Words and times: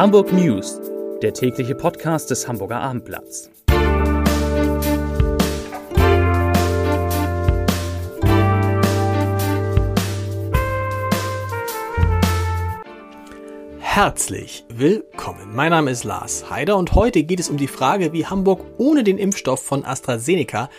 Hamburg 0.00 0.32
News, 0.32 0.80
der 1.20 1.34
tägliche 1.34 1.74
Podcast 1.74 2.30
des 2.30 2.48
Hamburger 2.48 2.80
Abendblatts. 2.80 3.50
Herzlich 13.78 14.64
willkommen. 14.70 15.54
Mein 15.54 15.68
Name 15.68 15.90
ist 15.90 16.04
Lars 16.04 16.48
Heider 16.48 16.78
und 16.78 16.94
heute 16.94 17.22
geht 17.22 17.38
es 17.38 17.50
um 17.50 17.58
die 17.58 17.68
Frage, 17.68 18.14
wie 18.14 18.24
Hamburg 18.24 18.64
ohne 18.78 19.04
den 19.04 19.18
Impfstoff 19.18 19.62
von 19.62 19.84
AstraZeneca 19.84 20.70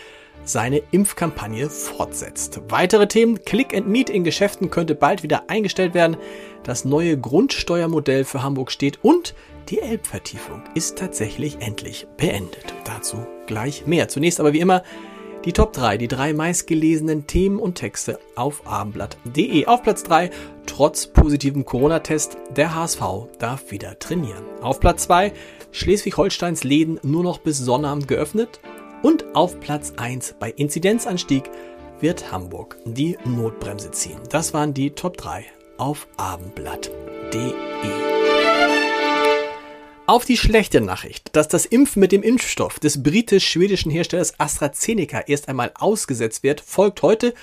seine 0.44 0.82
Impfkampagne 0.90 1.68
fortsetzt. 1.70 2.60
Weitere 2.68 3.06
Themen, 3.06 3.44
Click 3.44 3.74
and 3.74 3.88
Meet 3.88 4.10
in 4.10 4.24
Geschäften 4.24 4.70
könnte 4.70 4.94
bald 4.94 5.22
wieder 5.22 5.48
eingestellt 5.48 5.94
werden, 5.94 6.16
das 6.62 6.84
neue 6.84 7.18
Grundsteuermodell 7.18 8.24
für 8.24 8.42
Hamburg 8.42 8.70
steht 8.70 8.98
und 9.02 9.34
die 9.68 9.80
Elbvertiefung 9.80 10.62
ist 10.74 10.98
tatsächlich 10.98 11.58
endlich 11.60 12.06
beendet. 12.16 12.74
Dazu 12.84 13.26
gleich 13.46 13.86
mehr. 13.86 14.08
Zunächst 14.08 14.40
aber 14.40 14.52
wie 14.52 14.60
immer 14.60 14.82
die 15.44 15.52
Top 15.52 15.72
3, 15.72 15.96
die 15.98 16.08
drei 16.08 16.32
meistgelesenen 16.32 17.26
Themen 17.26 17.58
und 17.58 17.74
Texte 17.74 18.20
auf 18.36 18.66
abendblatt.de. 18.66 19.66
Auf 19.66 19.82
Platz 19.82 20.04
3, 20.04 20.30
trotz 20.66 21.08
positivem 21.08 21.64
Corona-Test, 21.64 22.36
der 22.56 22.74
HSV 22.74 23.02
darf 23.38 23.70
wieder 23.72 23.98
trainieren. 23.98 24.44
Auf 24.60 24.78
Platz 24.78 25.04
2, 25.04 25.32
Schleswig-Holsteins 25.72 26.62
Läden 26.62 27.00
nur 27.02 27.24
noch 27.24 27.38
bis 27.38 27.58
Sonnabend 27.58 28.06
geöffnet. 28.06 28.60
Und 29.02 29.34
auf 29.34 29.58
Platz 29.58 29.94
1 29.96 30.36
bei 30.38 30.50
Inzidenzanstieg 30.50 31.50
wird 32.00 32.30
Hamburg 32.30 32.76
die 32.84 33.18
Notbremse 33.24 33.90
ziehen. 33.90 34.18
Das 34.30 34.54
waren 34.54 34.74
die 34.74 34.92
Top 34.92 35.16
3 35.16 35.44
auf 35.76 36.06
abendblatt.de. 36.16 37.52
Auf 40.06 40.24
die 40.24 40.36
schlechte 40.36 40.80
Nachricht, 40.80 41.34
dass 41.34 41.48
das 41.48 41.64
Impfen 41.64 41.98
mit 41.98 42.12
dem 42.12 42.22
Impfstoff 42.22 42.78
des 42.78 43.02
britisch-schwedischen 43.02 43.90
Herstellers 43.90 44.38
AstraZeneca 44.38 45.20
erst 45.20 45.48
einmal 45.48 45.72
ausgesetzt 45.74 46.44
wird, 46.44 46.60
folgt 46.60 47.02
heute, 47.02 47.34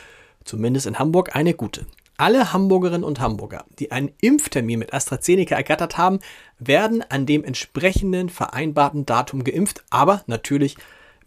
zumindest 0.46 0.86
in 0.86 1.00
Hamburg, 1.00 1.36
eine 1.36 1.54
gute. 1.54 1.86
Alle 2.16 2.54
Hamburgerinnen 2.54 3.06
und 3.06 3.20
Hamburger, 3.20 3.66
die 3.80 3.92
einen 3.92 4.12
Impftermin 4.22 4.80
mit 4.80 4.94
AstraZeneca 4.94 5.56
ergattert 5.56 5.98
haben, 5.98 6.20
werden 6.58 7.02
an 7.10 7.26
dem 7.26 7.44
entsprechenden 7.44 8.30
vereinbarten 8.30 9.06
Datum 9.06 9.44
geimpft, 9.44 9.84
aber 9.90 10.24
natürlich 10.28 10.76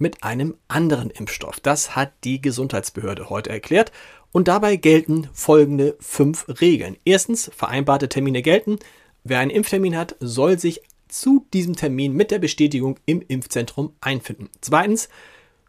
mit 0.03 0.23
einem 0.23 0.57
anderen 0.69 1.09
Impfstoff. 1.09 1.61
Das 1.61 1.97
hat 1.97 2.13
die 2.25 2.43
Gesundheitsbehörde 2.43 3.31
heute 3.31 3.51
erklärt. 3.51 3.93
Und 4.33 4.49
dabei 4.49 4.77
gelten 4.77 5.29
folgende 5.33 5.97
fünf 6.01 6.47
Regeln. 6.61 6.97
Erstens, 7.05 7.51
vereinbarte 7.55 8.09
Termine 8.09 8.43
gelten. 8.43 8.79
Wer 9.25 9.39
einen 9.39 9.51
Impftermin 9.51 9.97
hat, 9.97 10.17
soll 10.21 10.59
sich 10.59 10.83
zu 11.09 11.47
diesem 11.53 11.77
Termin 11.77 12.15
mit 12.15 12.31
der 12.31 12.39
Bestätigung 12.39 12.99
im 13.07 13.23
Impfzentrum 13.27 13.93
einfinden. 14.01 14.49
Zweitens, 14.61 15.09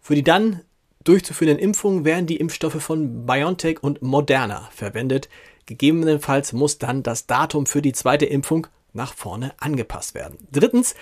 für 0.02 0.16
die 0.16 0.24
dann 0.24 0.62
durchzuführenden 1.04 1.62
Impfungen 1.62 2.06
werden 2.06 2.26
die 2.26 2.38
Impfstoffe 2.38 2.82
von 2.82 3.26
BioNTech 3.26 3.84
und 3.84 4.02
Moderna 4.02 4.70
verwendet. 4.74 5.30
Gegebenenfalls 5.66 6.54
muss 6.54 6.78
dann 6.78 7.04
das 7.04 7.28
Datum 7.28 7.66
für 7.66 7.82
die 7.82 7.94
zweite 7.94 8.26
Impfung 8.26 8.68
nach 8.94 9.14
vorne 9.14 9.54
angepasst 9.60 10.16
werden. 10.16 10.38
Drittens, 10.52 10.96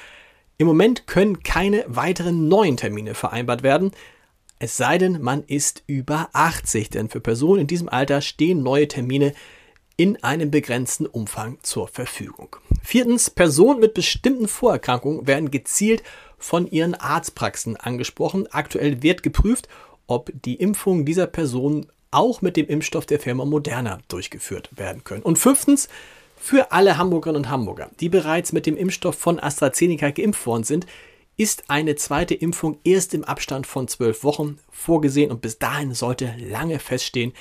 im 0.61 0.67
Moment 0.67 1.07
können 1.07 1.41
keine 1.41 1.83
weiteren 1.87 2.47
neuen 2.47 2.77
Termine 2.77 3.15
vereinbart 3.15 3.63
werden, 3.63 3.89
es 4.59 4.77
sei 4.77 4.99
denn, 4.99 5.19
man 5.19 5.41
ist 5.41 5.81
über 5.87 6.29
80, 6.33 6.91
denn 6.91 7.09
für 7.09 7.19
Personen 7.19 7.61
in 7.61 7.67
diesem 7.67 7.89
Alter 7.89 8.21
stehen 8.21 8.61
neue 8.61 8.87
Termine 8.87 9.33
in 9.97 10.23
einem 10.23 10.51
begrenzten 10.51 11.07
Umfang 11.07 11.57
zur 11.63 11.87
Verfügung. 11.87 12.57
Viertens, 12.83 13.31
Personen 13.31 13.79
mit 13.79 13.95
bestimmten 13.95 14.47
Vorerkrankungen 14.47 15.25
werden 15.25 15.49
gezielt 15.49 16.03
von 16.37 16.69
ihren 16.69 16.93
Arztpraxen 16.93 17.75
angesprochen. 17.75 18.45
Aktuell 18.51 19.01
wird 19.01 19.23
geprüft, 19.23 19.67
ob 20.05 20.31
die 20.45 20.57
Impfungen 20.57 21.05
dieser 21.05 21.25
Personen 21.25 21.87
auch 22.11 22.43
mit 22.43 22.55
dem 22.55 22.67
Impfstoff 22.67 23.07
der 23.07 23.19
Firma 23.19 23.45
Moderna 23.45 23.97
durchgeführt 24.09 24.69
werden 24.75 25.03
können. 25.03 25.23
Und 25.23 25.39
fünftens, 25.39 25.89
für 26.43 26.71
alle 26.71 26.97
Hamburgerinnen 26.97 27.43
und 27.43 27.49
Hamburger, 27.51 27.91
die 27.99 28.09
bereits 28.09 28.51
mit 28.51 28.65
dem 28.65 28.75
Impfstoff 28.75 29.15
von 29.15 29.39
AstraZeneca 29.39 30.09
geimpft 30.09 30.47
worden 30.47 30.63
sind, 30.63 30.87
ist 31.37 31.69
eine 31.69 31.95
zweite 31.95 32.33
Impfung 32.33 32.79
erst 32.83 33.13
im 33.13 33.23
Abstand 33.23 33.67
von 33.67 33.87
zwölf 33.87 34.23
Wochen 34.23 34.57
vorgesehen 34.71 35.29
und 35.29 35.41
bis 35.41 35.59
dahin 35.59 35.93
sollte 35.93 36.33
lange 36.39 36.79
feststehen, 36.79 37.33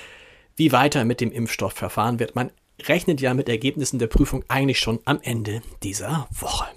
wie 0.55 0.71
weiter 0.71 1.03
mit 1.03 1.19
dem 1.19 1.31
Impfstoff 1.31 1.73
verfahren 1.73 2.19
wird. 2.19 2.35
Man 2.35 2.51
rechnet 2.83 3.21
ja 3.21 3.33
mit 3.33 3.49
Ergebnissen 3.49 3.97
der 3.97 4.05
Prüfung 4.05 4.45
eigentlich 4.47 4.77
schon 4.77 4.99
am 5.05 5.19
Ende 5.23 5.63
dieser 5.81 6.27
Woche. 6.39 6.67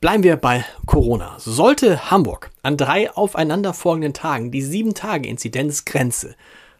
Bleiben 0.00 0.22
wir 0.22 0.36
bei 0.36 0.64
Corona. 0.86 1.36
Sollte 1.38 2.10
Hamburg 2.10 2.50
an 2.62 2.78
drei 2.78 3.10
aufeinanderfolgenden 3.10 4.14
Tagen 4.14 4.50
die 4.50 4.64
7-Tage-Inzidenzgrenze 4.64 6.36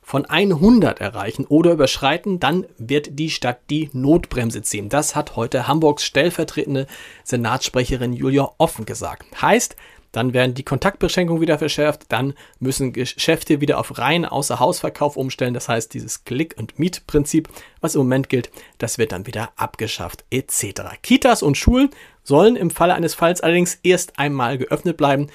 von 0.09 0.25
100 0.25 1.03
erreichen 1.03 1.45
oder 1.45 1.73
überschreiten, 1.73 2.41
dann 2.41 2.65
wird 2.79 3.19
die 3.19 3.29
Stadt 3.29 3.61
die 3.69 3.91
Notbremse 3.93 4.63
ziehen. 4.63 4.89
Das 4.89 5.15
hat 5.15 5.37
heute 5.37 5.69
Hamburgs 5.69 6.03
stellvertretende 6.03 6.87
Senatssprecherin 7.25 8.15
Julia 8.15 8.51
Offen 8.57 8.87
gesagt. 8.87 9.27
Heißt, 9.43 9.77
dann 10.13 10.33
werden 10.33 10.55
die 10.55 10.63
Kontaktbeschränkungen 10.63 11.43
wieder 11.43 11.59
verschärft, 11.59 12.07
dann 12.09 12.33
müssen 12.59 12.95
Geschäfte 12.95 13.61
wieder 13.61 13.79
auf 13.79 13.99
rein 13.99 14.25
Außerhausverkauf 14.25 15.19
umstellen. 15.19 15.53
Das 15.53 15.69
heißt, 15.69 15.93
dieses 15.93 16.25
Click- 16.25 16.57
und 16.57 16.79
Meet-Prinzip, 16.79 17.51
was 17.83 17.95
im 17.95 18.01
Moment 18.01 18.31
gilt, 18.31 18.51
das 18.79 18.97
wird 18.97 19.13
dann 19.13 19.27
wieder 19.27 19.51
abgeschafft 19.57 20.25
etc. 20.31 20.85
Kitas 21.03 21.43
und 21.43 21.59
Schulen 21.59 21.91
sollen 22.23 22.57
im 22.57 22.71
Falle 22.71 22.95
eines 22.95 23.13
Falls 23.13 23.43
allerdings 23.43 23.79
erst 23.83 24.19
einmal 24.19 24.57
geöffnet 24.57 24.97
bleiben, 24.97 25.27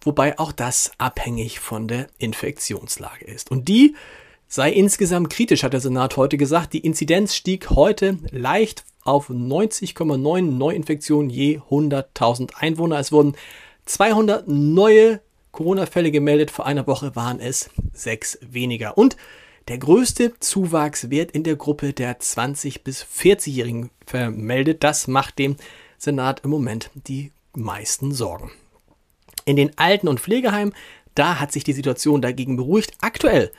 wobei 0.00 0.38
auch 0.38 0.52
das 0.52 0.90
abhängig 0.96 1.60
von 1.60 1.86
der 1.86 2.06
Infektionslage 2.16 3.26
ist. 3.26 3.50
Und 3.50 3.68
die 3.68 3.94
sei 4.52 4.70
insgesamt 4.70 5.30
kritisch, 5.30 5.62
hat 5.62 5.72
der 5.72 5.80
Senat 5.80 6.18
heute 6.18 6.36
gesagt. 6.36 6.74
Die 6.74 6.80
Inzidenz 6.80 7.34
stieg 7.34 7.70
heute 7.70 8.18
leicht 8.32 8.84
auf 9.02 9.30
90,9 9.30 10.42
Neuinfektionen 10.42 11.30
je 11.30 11.60
100.000 11.70 12.56
Einwohner. 12.56 12.98
Es 12.98 13.12
wurden 13.12 13.34
200 13.86 14.46
neue 14.48 15.22
Corona-Fälle 15.52 16.10
gemeldet. 16.10 16.50
Vor 16.50 16.66
einer 16.66 16.86
Woche 16.86 17.16
waren 17.16 17.40
es 17.40 17.70
sechs 17.94 18.38
weniger. 18.42 18.98
Und 18.98 19.16
der 19.68 19.78
größte 19.78 20.38
Zuwachs 20.38 21.08
wird 21.08 21.30
in 21.30 21.44
der 21.44 21.56
Gruppe 21.56 21.94
der 21.94 22.20
20- 22.20 22.82
bis 22.84 23.02
40-Jährigen 23.04 23.88
vermeldet. 24.04 24.84
Das 24.84 25.08
macht 25.08 25.38
dem 25.38 25.56
Senat 25.96 26.42
im 26.44 26.50
Moment 26.50 26.90
die 27.08 27.32
meisten 27.54 28.12
Sorgen. 28.12 28.50
In 29.46 29.56
den 29.56 29.78
Alten- 29.78 30.08
und 30.08 30.20
Pflegeheimen, 30.20 30.74
da 31.14 31.40
hat 31.40 31.52
sich 31.52 31.64
die 31.64 31.72
Situation 31.72 32.20
dagegen 32.20 32.58
beruhigt. 32.58 32.92
Aktuell 33.00 33.50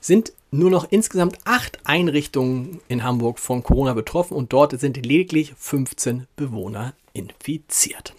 sind 0.00 0.32
nur 0.50 0.70
noch 0.70 0.86
insgesamt 0.90 1.38
acht 1.44 1.78
Einrichtungen 1.84 2.80
in 2.88 3.04
Hamburg 3.04 3.38
von 3.38 3.62
Corona 3.62 3.94
betroffen 3.94 4.34
und 4.34 4.52
dort 4.52 4.78
sind 4.78 5.04
lediglich 5.04 5.54
15 5.56 6.26
Bewohner 6.36 6.94
infiziert. 7.12 8.14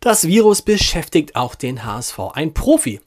Das 0.00 0.26
Virus 0.26 0.62
beschäftigt 0.62 1.36
auch 1.36 1.54
den 1.54 1.84
HSV. 1.84 2.18
Ein 2.32 2.54
Profi 2.54 3.00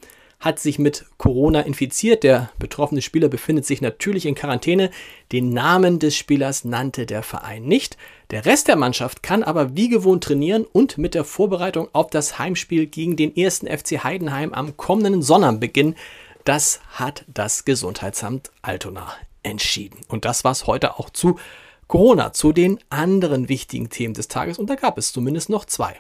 hat 0.44 0.60
sich 0.60 0.78
mit 0.78 1.06
Corona 1.18 1.62
infiziert. 1.62 2.24
Der 2.24 2.52
betroffene 2.60 3.02
Spieler 3.02 3.30
befindet 3.30 3.66
sich 3.66 3.82
natürlich 3.82 4.26
in 4.26 4.36
Quarantäne. 4.36 4.92
Den 5.32 5.50
Namen 5.50 6.00
des 6.00 6.16
Spielers 6.18 6.66
nannte 6.66 7.06
der 7.06 7.24
Verein 7.24 7.64
nicht. 7.64 7.98
Der 8.30 8.46
Rest 8.46 8.68
der 8.68 8.76
Mannschaft 8.76 9.24
kann 9.24 9.42
aber 9.42 9.76
wie 9.76 9.88
gewohnt 9.88 10.26
trainieren 10.26 10.66
und 10.66 10.98
mit 10.98 11.16
der 11.16 11.24
Vorbereitung 11.24 11.88
auf 11.94 12.10
das 12.10 12.40
Heimspiel 12.40 12.88
gegen 12.88 13.16
den 13.16 13.36
ersten 13.36 13.68
FC 13.68 14.04
Heidenheim 14.04 14.54
am 14.54 14.76
kommenden 14.76 15.22
Sonnabend 15.22 15.62
beginnen. 15.62 15.96
Das 16.44 16.82
hat 16.92 17.24
das 17.28 17.64
Gesundheitsamt 17.64 18.52
Altona 18.62 19.14
entschieden. 19.44 20.00
Und 20.10 20.26
das 20.26 20.44
war 20.44 20.52
es 20.52 20.68
heute 20.68 21.00
auch 21.00 21.10
zu 21.10 21.40
Corona, 21.88 22.34
zu 22.34 22.52
den 22.52 22.80
anderen 22.90 23.50
wichtigen 23.50 23.90
Themen 23.90 24.14
des 24.14 24.28
Tages. 24.28 24.58
Und 24.58 24.70
da 24.70 24.76
gab 24.76 24.98
es 24.98 25.14
zumindest 25.14 25.50
noch 25.50 25.66
zwei. 25.66 25.96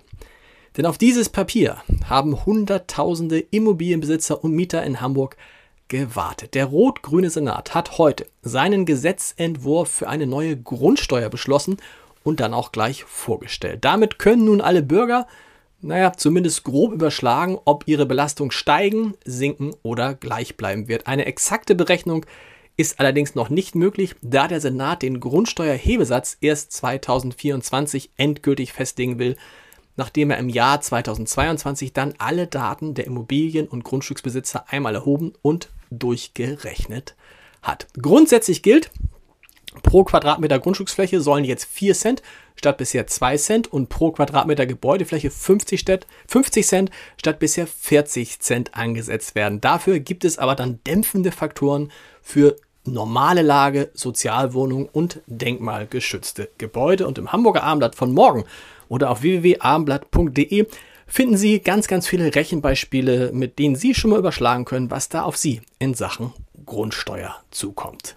Denn 0.76 0.86
auf 0.86 0.98
dieses 0.98 1.30
Papier 1.30 1.78
haben 2.10 2.46
Hunderttausende 2.46 3.40
Immobilienbesitzer 3.40 4.44
und 4.44 4.54
Mieter 4.54 4.84
in 4.84 5.02
Hamburg 5.02 5.38
gewartet. 5.88 6.56
Der 6.56 6.66
rot-grüne 6.66 7.30
Senat 7.30 7.76
hat 7.76 7.98
heute 7.98 8.26
seinen 8.42 8.86
Gesetzentwurf 8.86 9.90
für 9.90 10.10
eine 10.10 10.26
neue 10.26 10.58
Grundsteuer 10.58 11.30
beschlossen 11.30 11.78
und 12.24 12.40
dann 12.40 12.54
auch 12.54 12.72
gleich 12.72 13.04
vorgestellt. 13.04 13.86
Damit 13.86 14.18
können 14.18 14.46
nun 14.46 14.62
alle 14.62 14.82
Bürger 14.82 15.28
naja, 15.84 16.14
zumindest 16.16 16.64
grob 16.64 16.94
überschlagen, 16.94 17.60
ob 17.66 17.88
ihre 17.88 18.06
Belastung 18.06 18.52
steigen, 18.52 19.16
sinken 19.26 19.76
oder 19.84 20.14
gleich 20.14 20.58
bleiben 20.58 20.88
wird. 20.88 21.08
Eine 21.08 21.26
exakte 21.26 21.76
Berechnung 21.76 22.26
ist 22.78 23.00
allerdings 23.00 23.36
noch 23.36 23.50
nicht 23.50 23.76
möglich, 23.76 24.16
da 24.22 24.48
der 24.48 24.62
Senat 24.62 25.02
den 25.02 25.20
Grundsteuerhebesatz 25.20 26.38
erst 26.42 26.72
2024 26.72 28.12
endgültig 28.18 28.74
festlegen 28.74 29.20
will, 29.20 29.36
nachdem 29.96 30.32
er 30.32 30.38
im 30.40 30.50
Jahr 30.50 30.82
2022 30.82 31.94
dann 31.94 32.16
alle 32.18 32.48
Daten 32.48 32.96
der 32.96 33.06
Immobilien- 33.06 33.68
und 33.68 33.84
Grundstücksbesitzer 33.84 34.66
einmal 34.70 34.96
erhoben 34.96 35.34
und 35.42 35.70
durchgerechnet 35.92 37.16
hat. 37.62 37.88
Grundsätzlich 38.02 38.64
gilt, 38.64 38.90
pro 39.82 40.04
Quadratmeter 40.04 40.60
Grundstücksfläche 40.60 41.22
sollen 41.22 41.46
jetzt 41.46 41.66
4 41.66 41.94
Cent 41.94 42.22
statt 42.56 42.78
bisher 42.78 43.08
2 43.08 43.38
Cent 43.38 43.74
und 43.74 43.90
pro 43.90 44.12
Quadratmeter 44.12 44.66
Gebäudefläche 44.66 45.32
50, 45.32 45.86
50 46.28 46.68
Cent 46.68 46.92
statt 47.18 47.40
bisher 47.40 47.68
40 47.68 48.40
Cent 48.40 48.76
angesetzt 48.76 49.36
werden. 49.36 49.62
Dafür 49.62 50.00
gibt 50.00 50.26
es 50.26 50.38
aber 50.38 50.56
dann 50.56 50.80
dämpfende 50.86 51.32
Faktoren 51.32 51.92
für 52.22 52.56
normale 52.86 53.42
Lage, 53.42 53.90
Sozialwohnungen 53.94 54.90
und 54.92 55.22
denkmalgeschützte 55.28 56.50
Gebäude. 56.58 57.08
Und 57.08 57.18
im 57.18 57.32
Hamburger 57.32 57.64
Abendblatt 57.64 57.96
von 57.96 58.14
morgen 58.14 58.46
oder 58.90 59.10
auf 59.10 59.22
www.abendblatt.de 59.22 60.68
finden 61.08 61.38
Sie 61.38 61.60
ganz, 61.60 61.88
ganz 61.88 62.08
viele 62.08 62.34
Rechenbeispiele, 62.34 63.32
mit 63.34 63.60
denen 63.60 63.76
Sie 63.76 63.94
schon 63.94 64.12
mal 64.12 64.20
überschlagen 64.20 64.66
können, 64.66 64.92
was 64.92 65.10
da 65.10 65.24
auf 65.24 65.38
Sie 65.38 65.62
in 65.80 65.94
Sachen 65.94 66.34
Grundsteuer 66.66 67.36
zukommt. 67.52 68.16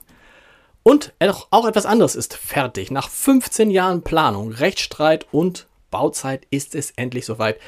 Und 0.86 1.14
auch 1.50 1.66
etwas 1.66 1.84
anderes 1.84 2.14
ist 2.14 2.34
fertig. 2.34 2.92
Nach 2.92 3.10
15 3.10 3.72
Jahren 3.72 4.02
Planung, 4.02 4.52
Rechtsstreit 4.52 5.26
und 5.32 5.66
Bauzeit 5.90 6.46
ist 6.50 6.76
es 6.76 6.92
endlich 6.92 7.26
soweit. 7.26 7.58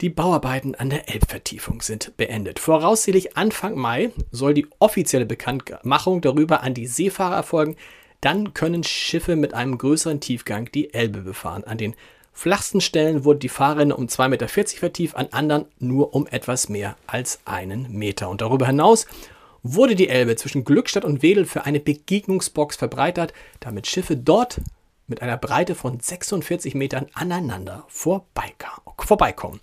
Die 0.00 0.08
Bauarbeiten 0.08 0.74
an 0.74 0.90
der 0.90 1.08
Elbvertiefung 1.08 1.82
sind 1.82 2.16
beendet. 2.16 2.58
Voraussichtlich 2.58 3.36
Anfang 3.36 3.76
Mai 3.76 4.10
soll 4.32 4.54
die 4.54 4.66
offizielle 4.80 5.24
Bekanntmachung 5.24 6.20
darüber 6.20 6.64
an 6.64 6.74
die 6.74 6.88
Seefahrer 6.88 7.36
erfolgen. 7.36 7.76
Dann 8.20 8.54
können 8.54 8.82
Schiffe 8.82 9.36
mit 9.36 9.54
einem 9.54 9.78
größeren 9.78 10.18
Tiefgang 10.18 10.68
die 10.72 10.92
Elbe 10.92 11.20
befahren. 11.20 11.62
An 11.62 11.78
den 11.78 11.94
flachsten 12.32 12.80
Stellen 12.80 13.24
wurde 13.24 13.38
die 13.38 13.50
Fahrrinne 13.50 13.94
um 13.94 14.06
2,40 14.06 14.28
Meter 14.28 14.48
vertieft, 14.48 15.14
an 15.14 15.28
anderen 15.30 15.66
nur 15.78 16.12
um 16.12 16.26
etwas 16.26 16.68
mehr 16.68 16.96
als 17.06 17.38
einen 17.44 17.92
Meter. 17.92 18.28
Und 18.30 18.40
darüber 18.40 18.66
hinaus 18.66 19.06
wurde 19.62 19.94
die 19.94 20.08
Elbe 20.08 20.36
zwischen 20.36 20.64
Glückstadt 20.64 21.04
und 21.04 21.22
Wedel 21.22 21.44
für 21.44 21.64
eine 21.64 21.80
Begegnungsbox 21.80 22.76
verbreitert, 22.76 23.32
damit 23.60 23.86
Schiffe 23.86 24.16
dort 24.16 24.60
mit 25.06 25.22
einer 25.22 25.36
Breite 25.36 25.74
von 25.74 26.00
46 26.00 26.74
Metern 26.74 27.06
aneinander 27.14 27.84
vorbeikommen. 27.88 29.60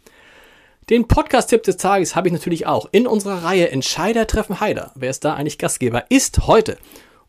Den 0.90 1.08
Podcast-Tipp 1.08 1.64
des 1.64 1.78
Tages 1.78 2.16
habe 2.16 2.28
ich 2.30 2.34
natürlich 2.34 2.66
auch 2.66 2.88
in 2.92 3.06
unserer 3.06 3.44
Reihe 3.44 3.70
Entscheider 3.70 4.26
treffen 4.26 4.60
Heider. 4.60 4.92
Wer 4.96 5.12
ist 5.12 5.24
da 5.24 5.36
eigentlich 5.36 5.60
Gastgeber? 5.60 6.06
Ist 6.10 6.48
heute 6.48 6.78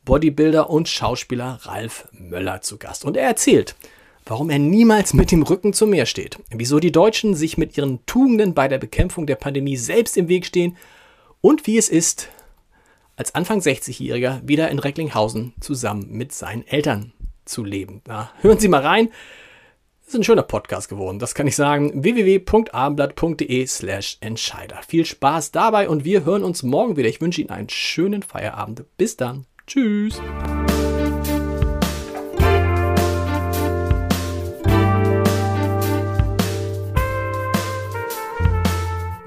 Bodybuilder 0.05 0.71
und 0.71 0.89
Schauspieler 0.89 1.59
Ralf 1.63 2.09
Möller 2.13 2.63
zu 2.63 2.79
Gast. 2.79 3.05
Und 3.05 3.17
er 3.17 3.27
erzählt, 3.27 3.77
warum 4.25 4.49
er 4.49 4.59
niemals 4.59 5.13
mit 5.13 5.31
dem 5.31 5.43
Rücken 5.43 5.73
zum 5.73 5.91
Meer 5.91 6.07
steht, 6.07 6.39
wieso 6.51 6.81
die 6.81 6.93
Deutschen 6.93 7.35
sich 7.35 7.59
mit 7.59 7.77
ihren 7.77 8.05
Tugenden 8.07 8.55
bei 8.55 8.67
der 8.67 8.79
Bekämpfung 8.79 9.27
der 9.27 9.37
Pandemie 9.37 9.77
selbst 9.77 10.17
im 10.17 10.29
Weg 10.29 10.47
stehen 10.47 10.77
und 11.43 11.67
wie 11.67 11.77
es 11.77 11.89
ist, 11.89 12.29
als 13.21 13.35
Anfang 13.35 13.59
60-Jähriger 13.61 14.41
wieder 14.49 14.71
in 14.71 14.79
Recklinghausen 14.79 15.53
zusammen 15.61 16.07
mit 16.11 16.33
seinen 16.33 16.67
Eltern 16.67 17.13
zu 17.45 17.63
leben. 17.63 18.01
Na, 18.07 18.31
hören 18.41 18.59
Sie 18.59 18.69
mal 18.69 18.81
rein. 18.81 19.11
Das 20.01 20.15
ist 20.15 20.21
ein 20.21 20.25
schöner 20.25 20.43
Podcast 20.43 20.89
geworden, 20.89 21.19
das 21.19 21.35
kann 21.35 21.47
ich 21.47 21.55
sagen. 21.55 22.03
www.abendblatt.de 22.03 23.67
slash 23.67 24.17
Entscheider. 24.23 24.81
Viel 24.89 25.05
Spaß 25.05 25.53
dabei 25.53 25.91
und 25.91 26.07
wir 26.07 26.25
hören 26.25 26.43
uns 26.43 26.63
morgen 26.63 26.97
wieder. 26.97 27.11
Ich 27.11 27.21
wünsche 27.21 27.43
Ihnen 27.43 27.51
einen 27.51 27.69
schönen 27.69 28.23
Feierabend. 28.23 28.85
Bis 28.97 29.19
dann. 29.19 29.45
Tschüss. 29.67 30.19